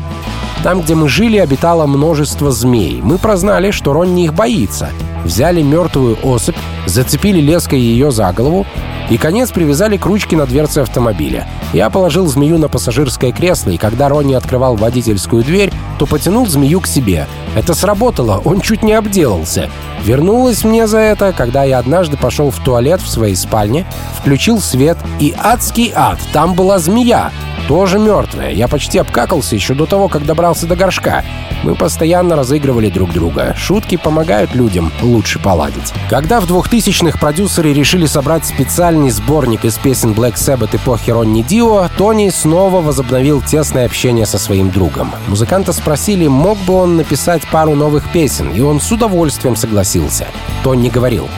[0.63, 3.01] Там, где мы жили, обитало множество змей.
[3.03, 4.91] Мы прознали, что Ронни их боится.
[5.25, 6.55] Взяли мертвую особь,
[6.85, 8.65] зацепили леской ее за голову
[9.09, 11.47] и конец привязали к ручке на дверце автомобиля.
[11.73, 16.81] Я положил змею на пассажирское кресло, и когда Ронни открывал водительскую дверь, то потянул змею
[16.81, 17.27] к себе.
[17.55, 19.69] Это сработало, он чуть не обделался.
[20.03, 23.85] Вернулась мне за это, когда я однажды пошел в туалет в своей спальне,
[24.19, 27.31] включил свет и адский ад, там была змея,
[27.67, 28.51] тоже мертвая.
[28.51, 31.23] Я почти обкакался еще до того, как добрался до горшка.
[31.63, 33.55] Мы постоянно разыгрывали друг друга.
[33.57, 35.91] Шутки помогают людям лучше поладить.
[36.09, 41.89] Когда в 2000-х продюсеры решили собрать специальный сборник из песен Black Sabbath эпохи Ронни Дио,
[41.97, 45.11] Тони снова возобновил тесное общение со своим другом.
[45.27, 49.86] Музыканта спросили, мог бы он написать пару новых песен, и он с удовольствием согласился.
[50.63, 51.29] Тони говорил,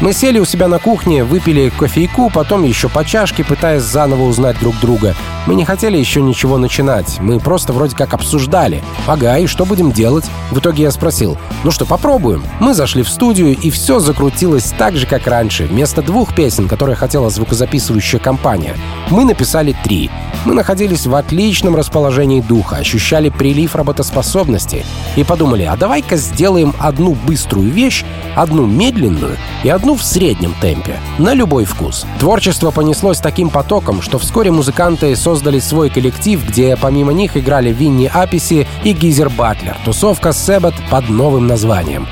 [0.00, 4.58] мы сели у себя на кухне, выпили кофейку, потом еще по чашке, пытаясь заново узнать
[4.58, 5.14] друг друга.
[5.46, 8.82] Мы не хотели еще ничего начинать, мы просто вроде как обсуждали.
[9.06, 10.24] Ага, и что будем делать?
[10.50, 12.44] В итоге я спросил, ну что, попробуем?
[12.60, 15.64] Мы зашли в студию, и все закрутилось так же, как раньше.
[15.64, 18.76] Вместо двух песен, которые хотела звукозаписывающая компания,
[19.10, 20.10] мы написали три.
[20.44, 24.84] Мы находились в отличном расположении духа, ощущали прилив работоспособности
[25.16, 28.04] и подумали, а давай-ка сделаем одну быструю вещь,
[28.36, 32.06] одну медленную и одну ну в среднем темпе, на любой вкус.
[32.18, 38.10] Творчество понеслось таким потоком, что вскоре музыканты создали свой коллектив, где помимо них играли Винни
[38.12, 42.06] Аписи и Гизер Батлер, тусовка Сэббат под новым названием.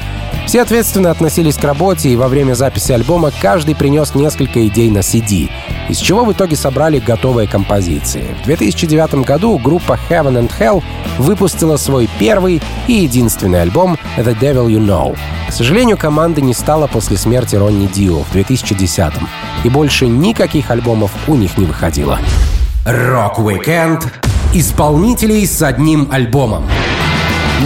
[0.46, 4.98] Все ответственно относились к работе, и во время записи альбома каждый принес несколько идей на
[4.98, 5.48] CD,
[5.88, 8.24] из чего в итоге собрали готовые композиции.
[8.42, 10.82] В 2009 году группа Heaven and Hell
[11.18, 15.16] выпустила свой первый и единственный альбом The Devil You Know.
[15.48, 19.12] К сожалению, команды не стало после смерти Ронни Дио в 2010
[19.64, 22.18] и больше никаких альбомов у них не выходило.
[22.84, 24.06] Рок-викенд
[24.54, 26.64] исполнителей с одним альбомом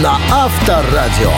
[0.01, 1.31] на Авторадио.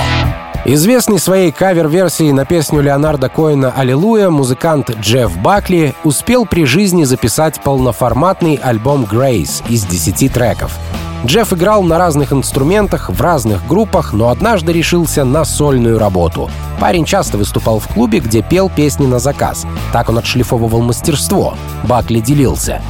[0.69, 7.61] Известный своей кавер-версией на песню Леонарда Коэна «Аллилуйя» музыкант Джефф Бакли успел при жизни записать
[7.61, 10.77] полноформатный альбом «Grace» из 10 треков.
[11.25, 16.49] Джефф играл на разных инструментах, в разных группах, но однажды решился на сольную работу.
[16.81, 19.65] Парень часто выступал в клубе, где пел песни на заказ.
[19.93, 21.55] Так он отшлифовывал мастерство.
[21.85, 22.81] Бакли делился.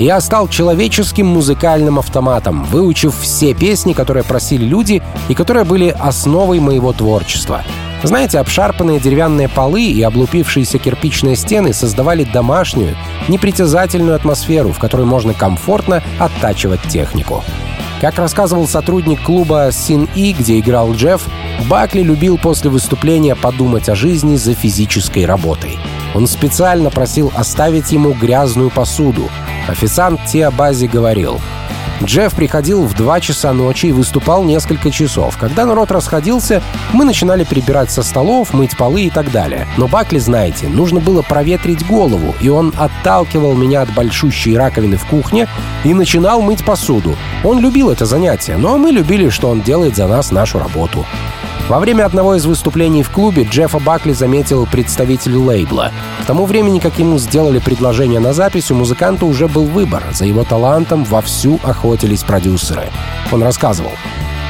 [0.00, 6.58] Я стал человеческим музыкальным автоматом, выучив все песни, которые просили люди и которые были основой
[6.58, 7.62] моего творчества.
[8.02, 12.96] Знаете, обшарпанные деревянные полы и облупившиеся кирпичные стены создавали домашнюю,
[13.28, 17.44] непритязательную атмосферу, в которой можно комфортно оттачивать технику.
[18.00, 21.22] Как рассказывал сотрудник клуба Sin E, где играл Джефф,
[21.68, 25.78] Бакли любил после выступления подумать о жизни за физической работой.
[26.14, 29.28] Он специально просил оставить ему грязную посуду,
[29.70, 31.40] Официант Теобази говорил,
[32.02, 35.36] Джефф приходил в 2 часа ночи и выступал несколько часов.
[35.38, 36.60] Когда народ расходился,
[36.92, 39.68] мы начинали прибирать со столов, мыть полы и так далее.
[39.76, 45.06] Но Бакли, знаете, нужно было проветрить голову, и он отталкивал меня от большущей раковины в
[45.06, 45.46] кухне
[45.84, 47.14] и начинал мыть посуду.
[47.44, 51.06] Он любил это занятие, но мы любили, что он делает за нас нашу работу.
[51.68, 55.92] Во время одного из выступлений в клубе Джеффа Бакли заметил представитель лейбла.
[56.22, 60.02] К тому времени, как ему сделали предложение на запись, у музыканта уже был выбор.
[60.12, 62.90] За его талантом вовсю охотились продюсеры.
[63.30, 63.92] Он рассказывал.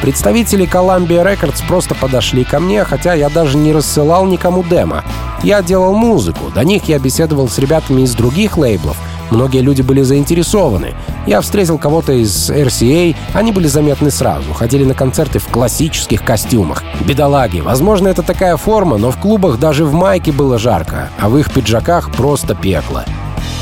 [0.00, 5.04] Представители Columbia Records просто подошли ко мне, хотя я даже не рассылал никому демо.
[5.42, 8.96] Я делал музыку, до них я беседовал с ребятами из других лейблов—
[9.30, 10.94] Многие люди были заинтересованы.
[11.26, 16.82] Я встретил кого-то из RCA, они были заметны сразу, ходили на концерты в классических костюмах.
[17.06, 21.38] Бедолаги, возможно, это такая форма, но в клубах даже в майке было жарко, а в
[21.38, 23.04] их пиджаках просто пекло.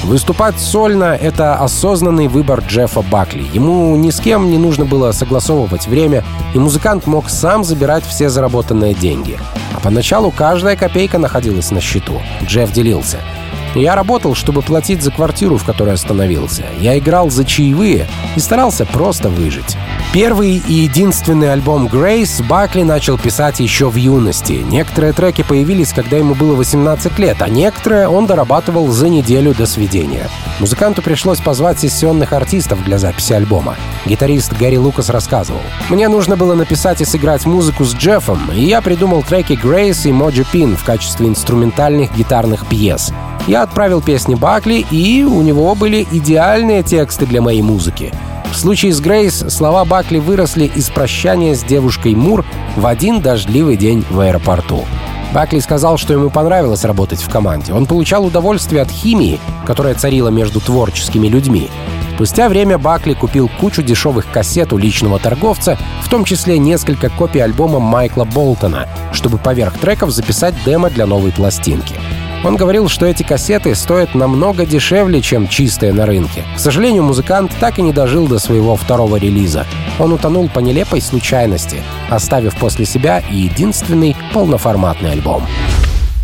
[0.04, 3.44] Выступать сольно— это осознанный выбор Джеффа Бакли.
[3.52, 8.30] Ему ни с кем не нужно было согласовывать время, и музыкант мог сам забирать все
[8.30, 9.38] заработанные деньги.
[9.74, 12.22] А поначалу каждая копейка находилась на счету.
[12.46, 13.18] Джефф делился—
[13.78, 16.64] я работал, чтобы платить за квартиру, в которой остановился.
[16.80, 19.76] Я играл за чаевые и старался просто выжить.
[20.12, 24.64] Первый и единственный альбом Grace Бакли начал писать еще в юности.
[24.68, 29.66] Некоторые треки появились, когда ему было 18 лет, а некоторые он дорабатывал за неделю до
[29.66, 30.28] сведения.
[30.60, 33.76] Музыканту пришлось позвать сессионных артистов для записи альбома.
[34.06, 35.60] Гитарист Гарри Лукас рассказывал.
[35.90, 40.12] «Мне нужно было написать и сыграть музыку с Джеффом, и я придумал треки Grace и
[40.12, 43.12] Mojo Pin в качестве инструментальных гитарных пьес.
[43.48, 48.12] Я отправил песни Бакли, и у него были идеальные тексты для моей музыки.
[48.52, 52.44] В случае с Грейс слова Бакли выросли из прощания с девушкой Мур
[52.76, 54.84] в один дождливый день в аэропорту.
[55.32, 57.72] Бакли сказал, что ему понравилось работать в команде.
[57.72, 61.70] Он получал удовольствие от химии, которая царила между творческими людьми.
[62.16, 67.38] Спустя время Бакли купил кучу дешевых кассет у личного торговца, в том числе несколько копий
[67.40, 71.94] альбома Майкла Болтона, чтобы поверх треков записать демо для новой пластинки.
[72.44, 76.44] Он говорил, что эти кассеты стоят намного дешевле, чем чистые на рынке.
[76.56, 79.66] К сожалению, музыкант так и не дожил до своего второго релиза.
[79.98, 85.42] Он утонул по нелепой случайности, оставив после себя единственный полноформатный альбом.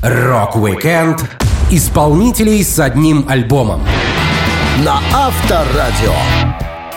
[0.03, 1.25] Рок-викенд
[1.71, 3.81] исполнителей с одним альбомом.
[4.85, 6.13] На Авторадио.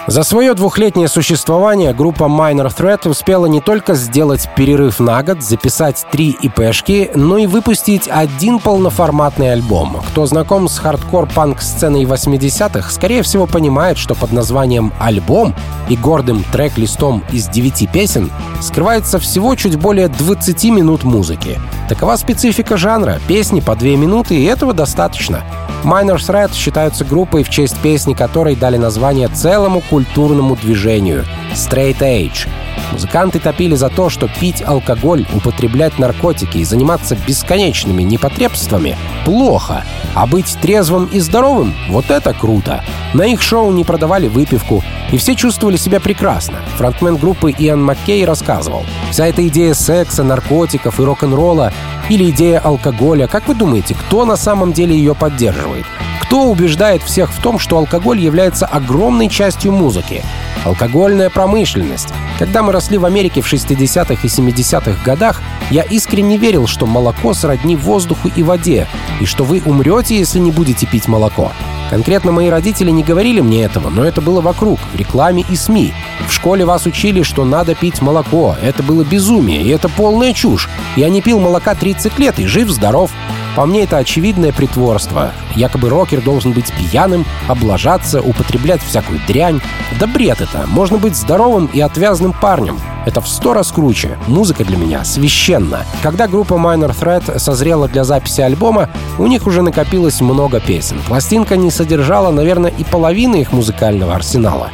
[0.08, 6.06] За свое двухлетнее существование группа Minor Threat успела не только сделать перерыв на год, записать
[6.10, 10.02] три EP шки, но и выпустить один полноформатный альбом.
[10.08, 15.54] Кто знаком с хардкор-панк-сценой 80-х, скорее всего понимает, что под названием «альбом»
[15.90, 21.60] и гордым трек-листом из девяти песен скрывается всего чуть более 20 минут музыки.
[21.90, 23.20] Такова специфика жанра.
[23.28, 25.44] Песни по две минуты, и этого достаточно.
[25.84, 32.48] Minor Threat считаются группой, в честь песни которой дали название целому культурному движению— Straight Age.
[32.92, 40.26] Музыканты топили за то, что пить алкоголь, употреблять наркотики и заниматься бесконечными непотребствами— плохо, а
[40.26, 42.84] быть трезвым и здоровым— вот это круто.
[43.14, 46.60] На их шоу не продавали выпивку, и все чувствовали себя прекрасно.
[46.78, 48.86] Фронтмен группы Иоанн Маккей рассказывал.
[49.12, 51.74] Вся эта идея секса, наркотиков и рок-н-ролла
[52.10, 55.86] или идея алкоголя, как вы думаете, кто на самом деле ее поддерживает?
[56.22, 60.24] Кто убеждает всех в том, что алкоголь является огромной частью музыки?
[60.66, 62.10] Алкогольная промышленность.
[62.38, 65.42] Когда мы росли в Америке в 60-х и 70-х годах,
[65.72, 68.88] я искренне верил, что молоко сродни воздуху и воде,
[69.22, 71.52] и что вы умрете, если не будете пить молоко.
[71.90, 75.94] Конкретно мои родители не говорили мне этого, но это было вокруг, в рекламе и СМИ.
[76.28, 78.56] В школе вас учили, что надо пить молоко.
[78.62, 80.70] Это было безумие, и это полная чушь.
[80.98, 83.12] Я не пил молока 30 лет и жив-здоров.
[83.56, 85.32] По мне, это очевидное притворство.
[85.56, 89.62] Якобы рокер должен быть пьяным, облажаться, употреблять всякую дрянь.
[90.00, 90.66] Да бред это.
[90.68, 92.78] Можно быть здоровым и отвязным парнем.
[93.08, 94.18] Это в сто раз круче.
[94.28, 95.86] Музыка для меня священна.
[96.04, 100.98] Когда группа Minor Threat созрела для записи альбома, у них уже накопилось много песен.
[101.08, 104.72] Пластинка не содержала, наверное, и половины их музыкального арсенала.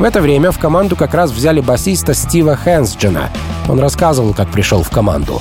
[0.00, 3.30] В это время в команду как раз взяли басиста Стива Хэнсджена.
[3.68, 5.40] Он рассказывал, как пришел в команду.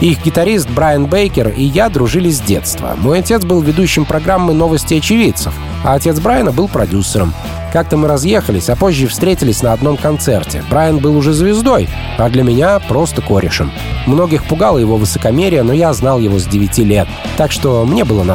[0.00, 2.94] Их гитарист Брайан Бейкер и я дружили с детства.
[2.98, 7.32] Мой отец был ведущим программы «Новости очевидцев», а отец Брайана был продюсером.
[7.72, 10.64] Как-то мы разъехались, а позже встретились на одном концерте.
[10.70, 13.72] Брайан был уже звездой, а для меня просто корешем.
[14.06, 18.22] Многих пугало его высокомерие, но я знал его с 9 лет, так что мне было
[18.22, 18.34] на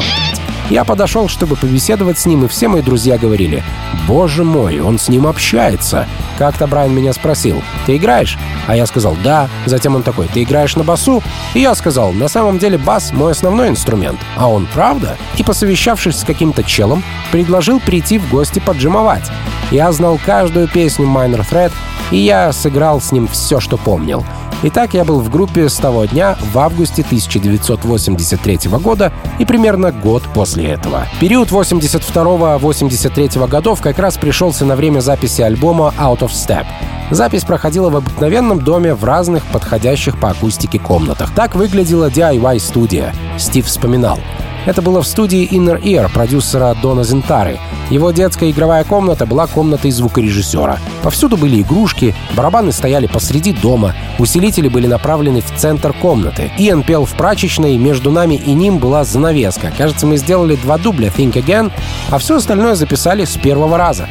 [0.71, 3.61] я подошел, чтобы побеседовать с ним, и все мои друзья говорили,
[4.07, 6.07] «Боже мой, он с ним общается».
[6.37, 9.49] Как-то Брайан меня спросил, «Ты играешь?» А я сказал, «Да».
[9.65, 11.21] Затем он такой, «Ты играешь на басу?»
[11.53, 14.21] И я сказал, «На самом деле бас— мой основной инструмент».
[14.37, 17.03] А он, «Правда?» И посовещавшись с каким-то челом,
[17.33, 19.29] предложил прийти в гости поджимовать.
[19.71, 21.73] Я знал каждую песню Minor Threat,
[22.11, 24.23] и я сыграл с ним все, что помнил—
[24.63, 30.21] Итак, я был в группе с того дня в августе 1983 года и примерно год
[30.35, 31.07] после этого.
[31.19, 36.67] Период 82-83 годов как раз пришелся на время записи альбома Out of Step.
[37.09, 41.33] Запись проходила в обыкновенном доме в разных подходящих по акустике комнатах.
[41.33, 43.15] Так выглядела DIY-студия.
[43.39, 44.19] Стив вспоминал.
[44.65, 47.59] Это было в студии Inner Ear продюсера Дона Зентары.
[47.89, 50.77] Его детская игровая комната была комнатой звукорежиссера.
[51.01, 56.51] Повсюду были игрушки, барабаны стояли посреди дома, усилители были направлены в центр комнаты.
[56.57, 59.73] Иэн пел в прачечной, между нами и ним была занавеска.
[59.75, 61.71] Кажется, мы сделали два дубля Think Again,
[62.09, 64.07] а все остальное записали с первого раза.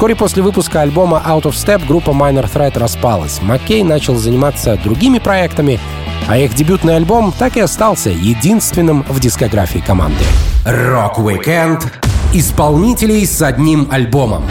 [0.00, 3.42] Вскоре после выпуска альбома Out of Step группа Minor Threat распалась.
[3.42, 5.78] Маккей начал заниматься другими проектами,
[6.26, 10.24] а их дебютный альбом так и остался единственным в дискографии команды.
[10.64, 11.86] Рок-викенд
[12.32, 14.44] исполнителей с одним альбомом.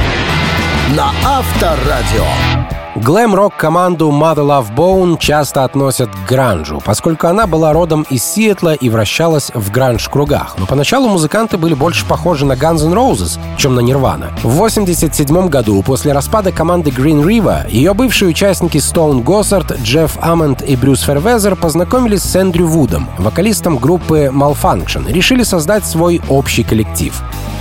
[0.96, 2.79] На Авторадио.
[3.02, 8.74] Глэм-рок команду Mother Love Bone часто относят к гранжу, поскольку она была родом из Сиэтла
[8.74, 10.56] и вращалась в гранж-кругах.
[10.58, 14.30] Но поначалу музыканты были больше похожи на Guns N' Roses, чем на Nirvana.
[14.44, 20.62] В 1987 году, после распада команды Green River, ее бывшие участники Стоун Госсард, Джефф Амент
[20.62, 27.14] и Брюс Фэйрвезер познакомились с Эндрю Вудом, вокалистом группы Malfunkshun, решили создать свой общий коллектив.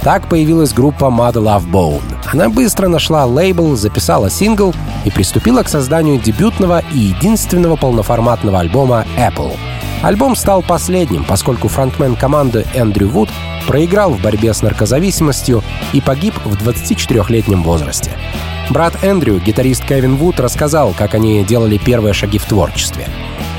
[0.02, 2.02] Так появилась группа Mother Love Bone.
[2.32, 4.74] Она быстро нашла лейбл, записала сингл
[5.04, 9.54] и приступила к созданию дебютного и единственного полноформатного альбома Apple.
[10.02, 13.28] Альбом стал последним, поскольку фронтмен команды Эндрю Вуд
[13.66, 15.62] проиграл в борьбе с наркозависимостью
[15.92, 18.12] и погиб в 24-летнем возрасте.
[18.70, 23.06] Брат Эндрю, гитарист Кевин Вуд, рассказал, как они делали первые шаги в творчестве.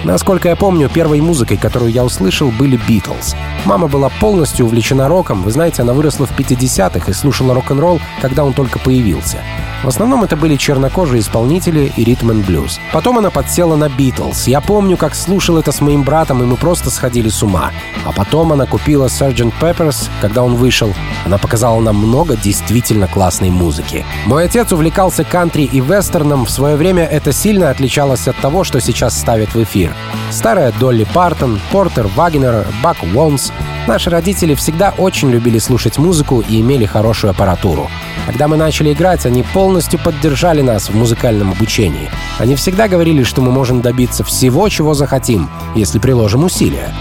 [0.03, 3.35] Насколько я помню, первой музыкой, которую я услышал, были Битлз.
[3.65, 5.43] Мама была полностью увлечена роком.
[5.43, 9.39] Вы знаете, она выросла в 50-х и слушала рок-н-ролл, когда он только появился.
[9.83, 12.79] В основном это были чернокожие исполнители и ритм and блюз.
[12.91, 14.47] Потом она подсела на Битлз.
[14.47, 17.71] Я помню, как слушал это с моим братом, и мы просто сходили с ума.
[18.05, 19.53] А потом она купила Sgt.
[19.61, 20.93] Peppers, когда он вышел.
[21.25, 24.05] Она показала нам много действительно классной музыки.
[24.25, 26.45] Мой отец увлекался кантри и вестерном.
[26.45, 29.88] В свое время это сильно отличалось от того, что сейчас ставят в эфир.
[30.31, 33.51] Старая Долли Партон, Портер Вагнер, Бак Уолмс.
[33.87, 37.89] Наши родители всегда очень любили слушать музыку и имели хорошую аппаратуру.
[38.27, 42.09] Когда мы начали играть, они полностью поддержали нас в музыкальном обучении.
[42.37, 46.93] Они всегда говорили, что мы можем добиться всего, чего захотим, если приложим усилия.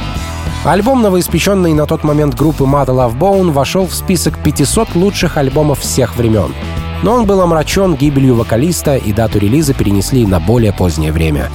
[0.65, 5.81] Альбом новоиспеченный на тот момент группы Mother Love Bone вошел в список 500 лучших альбомов
[5.81, 6.53] всех времен.
[7.03, 11.49] Но он был омрачен гибелью вокалиста, и дату релиза перенесли на более позднее время.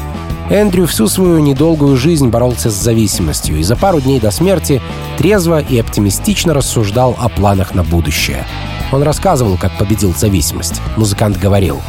[0.54, 4.84] Эндрю всю свою недолгую жизнь боролся с зависимостью и за пару дней до смерти
[5.18, 8.46] трезво и оптимистично рассуждал о планах на будущее.
[8.92, 10.80] Он рассказывал, как победил зависимость.
[10.96, 11.82] Музыкант говорил,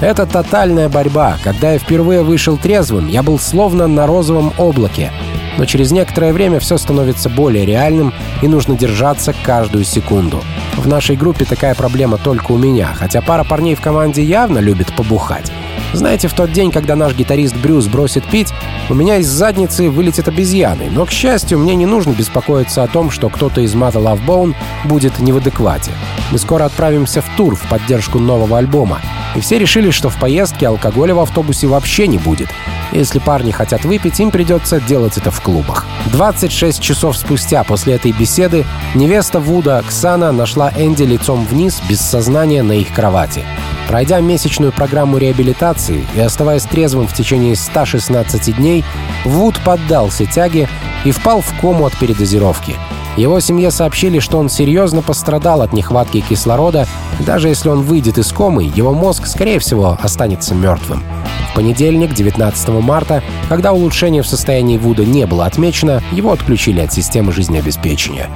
[0.00, 1.36] «Это тотальная борьба.
[1.42, 5.10] Когда я впервые вышел трезвым, я был словно на розовом облаке.
[5.58, 10.40] Но через некоторое время все становится более реальным, и нужно держаться каждую секунду.
[10.76, 14.94] В нашей группе такая проблема только у меня, хотя пара парней в команде явно любит
[14.94, 15.50] побухать.
[15.92, 18.52] Знаете, в тот день, когда наш гитарист Брюс бросит пить,
[18.88, 20.88] у меня из задницы вылетит обезьяны.
[20.90, 24.54] Но, к счастью, мне не нужно беспокоиться о том, что кто-то из Mother Love Bone
[24.84, 25.90] будет не в адеквате.
[26.30, 29.00] Мы скоро отправимся в тур в поддержку нового альбома.
[29.34, 32.48] И все решили, что в поездке алкоголя в автобусе вообще не будет.
[32.92, 35.86] Если парни хотят выпить, им придется делать это в клубах.
[36.12, 38.64] 26 часов спустя после этой беседы
[38.94, 43.44] невеста Вуда, Оксана, нашла Энди лицом вниз, без сознания на их кровати.
[43.90, 48.84] Пройдя месячную программу реабилитации и оставаясь трезвым в течение 116 дней,
[49.24, 50.68] Вуд поддался тяге
[51.04, 52.76] и впал в кому от передозировки.
[53.16, 56.86] Его семье сообщили, что он серьезно пострадал от нехватки кислорода,
[57.18, 61.02] даже если он выйдет из комы, его мозг, скорее всего, останется мертвым.
[61.50, 66.92] В понедельник, 19 марта, когда улучшение в состоянии Вуда не было отмечено, его отключили от
[66.92, 68.30] системы жизнеобеспечения.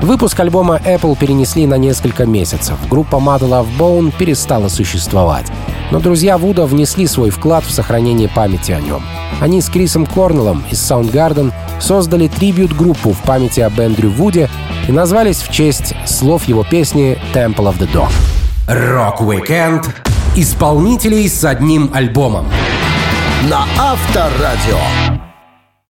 [0.00, 2.76] Выпуск альбома Apple перенесли на несколько месяцев.
[2.88, 5.46] Группа Mother Love Bone перестала существовать.
[5.90, 9.02] Но друзья Вуда внесли свой вклад в сохранение памяти о нем.
[9.40, 14.48] Они с Крисом Корнеллом из Soundgarden создали трибют-группу в памяти об Эндрю Вуде
[14.86, 18.10] и назвались в честь слов его песни «Temple of the Dog».
[18.68, 19.88] Рок-викенд
[20.36, 22.46] исполнителей с одним альбомом.
[23.50, 25.17] На Авторадио.